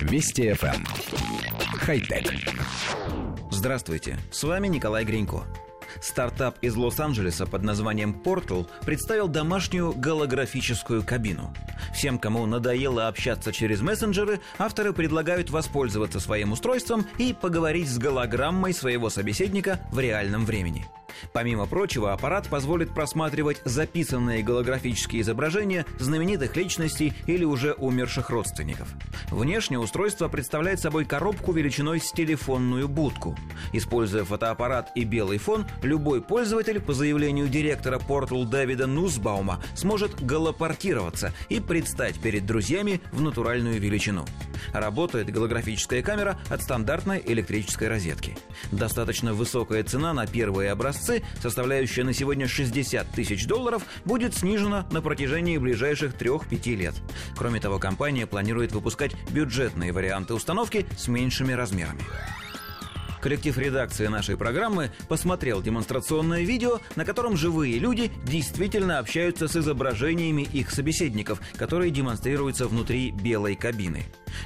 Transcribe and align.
Вести 0.00 0.48
FM. 0.50 0.74
Эм. 0.74 0.84
Хай-тек. 1.78 2.32
Здравствуйте, 3.50 4.18
с 4.30 4.42
вами 4.44 4.68
Николай 4.68 5.04
Гринько. 5.04 5.44
Стартап 6.00 6.56
из 6.62 6.76
Лос-Анджелеса 6.76 7.46
под 7.46 7.62
названием 7.62 8.20
Portal 8.24 8.66
представил 8.86 9.28
домашнюю 9.28 9.92
голографическую 9.92 11.02
кабину. 11.02 11.52
Всем, 11.94 12.18
кому 12.18 12.46
надоело 12.46 13.08
общаться 13.08 13.52
через 13.52 13.80
мессенджеры, 13.80 14.40
авторы 14.58 14.92
предлагают 14.92 15.50
воспользоваться 15.50 16.20
своим 16.20 16.52
устройством 16.52 17.06
и 17.18 17.34
поговорить 17.34 17.88
с 17.88 17.98
голограммой 17.98 18.72
своего 18.72 19.10
собеседника 19.10 19.80
в 19.90 19.98
реальном 19.98 20.44
времени– 20.46 20.86
Помимо 21.32 21.66
прочего, 21.66 22.12
аппарат 22.12 22.48
позволит 22.48 22.94
просматривать 22.94 23.60
записанные 23.64 24.42
голографические 24.42 25.22
изображения 25.22 25.86
знаменитых 25.98 26.56
личностей 26.56 27.12
или 27.26 27.44
уже 27.44 27.72
умерших 27.72 28.30
родственников. 28.30 28.88
Внешне 29.30 29.78
устройство 29.78 30.28
представляет 30.28 30.80
собой 30.80 31.04
коробку 31.04 31.52
величиной 31.52 32.00
с 32.00 32.12
телефонную 32.12 32.88
будку. 32.88 33.36
Используя 33.72 34.24
фотоаппарат 34.24 34.90
и 34.94 35.04
белый 35.04 35.38
фон, 35.38 35.66
любой 35.82 36.20
пользователь, 36.20 36.80
по 36.80 36.92
заявлению 36.92 37.48
директора 37.48 37.98
Portal 37.98 38.44
Дэвида 38.44 38.86
Нусбаума, 38.86 39.62
сможет 39.74 40.24
голопортироваться 40.24 41.32
и 41.48 41.60
предстать 41.60 42.20
перед 42.20 42.46
друзьями 42.46 43.00
в 43.12 43.20
натуральную 43.20 43.80
величину. 43.80 44.24
Работает 44.72 45.30
голографическая 45.30 46.02
камера 46.02 46.38
от 46.48 46.62
стандартной 46.62 47.22
электрической 47.24 47.88
розетки. 47.88 48.36
Достаточно 48.72 49.32
высокая 49.34 49.82
цена 49.84 50.12
на 50.12 50.26
первые 50.26 50.70
образцы, 50.70 51.09
составляющая 51.42 52.04
на 52.04 52.12
сегодня 52.12 52.46
60 52.46 53.10
тысяч 53.10 53.46
долларов, 53.46 53.84
будет 54.04 54.34
снижена 54.34 54.86
на 54.90 55.02
протяжении 55.02 55.58
ближайших 55.58 56.14
3-5 56.14 56.74
лет. 56.76 56.94
Кроме 57.36 57.60
того, 57.60 57.78
компания 57.78 58.26
планирует 58.26 58.72
выпускать 58.72 59.12
бюджетные 59.30 59.92
варианты 59.92 60.34
установки 60.34 60.86
с 60.96 61.08
меньшими 61.08 61.52
размерами. 61.52 62.02
Коллектив 63.20 63.56
редакции 63.58 64.06
нашей 64.06 64.36
программы 64.36 64.90
посмотрел 65.08 65.60
демонстрационное 65.60 66.42
видео, 66.42 66.80
на 66.96 67.04
котором 67.04 67.36
живые 67.36 67.78
люди 67.78 68.10
действительно 68.24 68.98
общаются 68.98 69.46
с 69.46 69.56
изображениями 69.56 70.42
их 70.42 70.70
собеседников, 70.70 71.40
которые 71.56 71.90
демонстрируются 71.90 72.66
внутри 72.66 73.10
белой 73.10 73.56
кабины. 73.56 74.04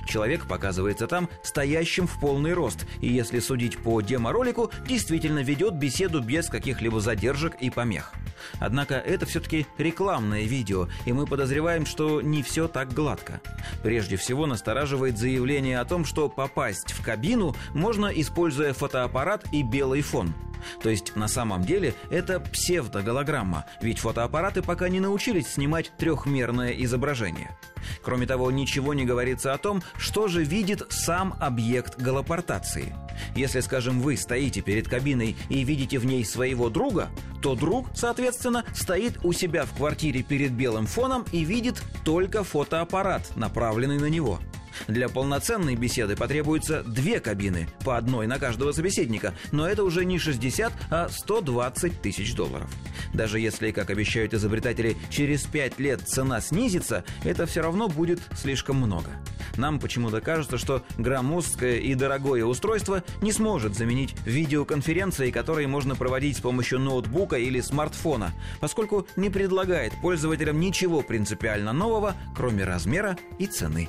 Человек 0.08 0.46
показывается 0.46 1.06
там 1.06 1.28
стоящим 1.42 2.06
в 2.06 2.18
полный 2.18 2.52
рост, 2.52 2.86
и 3.00 3.08
если 3.08 3.38
судить 3.38 3.78
по 3.78 4.00
деморолику, 4.00 4.70
действительно 4.86 5.40
ведет 5.40 5.74
беседу 5.74 6.20
без 6.20 6.48
каких-либо 6.48 7.00
задержек 7.00 7.54
и 7.60 7.70
помех. 7.70 8.12
Однако 8.58 8.94
это 8.94 9.26
все-таки 9.26 9.66
рекламное 9.78 10.42
видео, 10.42 10.88
и 11.04 11.12
мы 11.12 11.26
подозреваем, 11.26 11.86
что 11.86 12.20
не 12.20 12.42
все 12.42 12.68
так 12.68 12.92
гладко. 12.92 13.40
Прежде 13.82 14.16
всего 14.16 14.46
настораживает 14.46 15.18
заявление 15.18 15.80
о 15.80 15.84
том, 15.84 16.04
что 16.04 16.28
попасть 16.28 16.92
в 16.92 17.02
кабину 17.02 17.54
можно, 17.74 18.06
используя 18.06 18.72
фотоаппарат 18.72 19.44
и 19.52 19.62
белый 19.62 20.02
фон. 20.02 20.34
То 20.82 20.90
есть 20.90 21.16
на 21.16 21.28
самом 21.28 21.64
деле 21.64 21.94
это 22.10 22.40
псевдоголограмма, 22.40 23.64
ведь 23.80 23.98
фотоаппараты 23.98 24.62
пока 24.62 24.88
не 24.88 25.00
научились 25.00 25.48
снимать 25.48 25.92
трехмерное 25.98 26.70
изображение. 26.70 27.56
Кроме 28.02 28.26
того, 28.26 28.50
ничего 28.50 28.94
не 28.94 29.04
говорится 29.04 29.52
о 29.52 29.58
том, 29.58 29.82
что 29.98 30.28
же 30.28 30.44
видит 30.44 30.84
сам 30.90 31.34
объект 31.40 32.00
голопортации. 32.00 32.94
Если, 33.36 33.60
скажем, 33.60 34.00
вы 34.00 34.16
стоите 34.16 34.60
перед 34.60 34.88
кабиной 34.88 35.36
и 35.48 35.64
видите 35.64 35.98
в 35.98 36.06
ней 36.06 36.24
своего 36.24 36.70
друга, 36.70 37.10
то 37.42 37.54
друг, 37.54 37.88
соответственно, 37.94 38.64
стоит 38.74 39.24
у 39.24 39.32
себя 39.32 39.64
в 39.64 39.76
квартире 39.76 40.22
перед 40.22 40.52
белым 40.52 40.86
фоном 40.86 41.24
и 41.32 41.44
видит 41.44 41.82
только 42.04 42.42
фотоаппарат, 42.44 43.36
направленный 43.36 43.98
на 43.98 44.06
него– 44.06 44.40
для 44.88 45.08
полноценной 45.08 45.76
беседы 45.76 46.16
потребуется 46.16 46.82
две 46.82 47.20
кабины, 47.20 47.68
по 47.84 47.96
одной 47.96 48.26
на 48.26 48.38
каждого 48.38 48.72
собеседника, 48.72 49.34
но 49.52 49.68
это 49.68 49.84
уже 49.84 50.04
не 50.04 50.18
60, 50.18 50.72
а 50.90 51.08
120 51.08 52.00
тысяч 52.00 52.34
долларов. 52.34 52.70
Даже 53.12 53.38
если, 53.38 53.70
как 53.70 53.90
обещают 53.90 54.34
изобретатели, 54.34 54.96
через 55.10 55.44
5 55.44 55.78
лет 55.78 56.00
цена 56.08 56.40
снизится, 56.40 57.04
это 57.24 57.46
все 57.46 57.62
равно 57.62 57.88
будет 57.88 58.20
слишком 58.34 58.76
много. 58.76 59.10
Нам 59.56 59.78
почему-то 59.78 60.20
кажется, 60.20 60.58
что 60.58 60.82
громоздкое 60.98 61.76
и 61.76 61.94
дорогое 61.94 62.44
устройство 62.44 63.02
не 63.22 63.32
сможет 63.32 63.76
заменить 63.76 64.14
видеоконференции, 64.24 65.30
которые 65.30 65.68
можно 65.68 65.94
проводить 65.94 66.38
с 66.38 66.40
помощью 66.40 66.80
ноутбука 66.80 67.36
или 67.36 67.60
смартфона, 67.60 68.32
поскольку 68.60 69.06
не 69.16 69.30
предлагает 69.30 69.92
пользователям 70.00 70.58
ничего 70.58 71.02
принципиально 71.02 71.72
нового, 71.72 72.14
кроме 72.34 72.64
размера 72.64 73.16
и 73.38 73.46
цены. 73.46 73.88